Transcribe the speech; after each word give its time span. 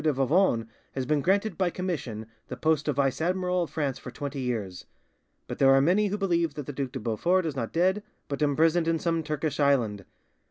de 0.03 0.11
Vivonne 0.11 0.67
has 0.93 1.05
been 1.05 1.21
granted 1.21 1.59
by 1.59 1.69
commission 1.69 2.25
the 2.47 2.57
post 2.57 2.87
of 2.87 2.95
vice 2.95 3.21
admiral 3.21 3.61
of 3.61 3.69
France 3.69 3.99
for 3.99 4.09
twenty 4.09 4.39
years; 4.41 4.87
but 5.45 5.59
there 5.59 5.71
are 5.75 5.79
many 5.79 6.07
who 6.07 6.17
believe 6.17 6.55
that 6.55 6.65
the 6.65 6.73
Duc 6.73 6.91
de 6.93 6.99
Beaufort 6.99 7.45
is 7.45 7.55
not 7.55 7.71
dead, 7.71 8.01
but 8.27 8.41
imprisoned 8.41 8.87
in 8.87 8.97
some 8.97 9.21
Turkish 9.21 9.59
island. 9.59 10.03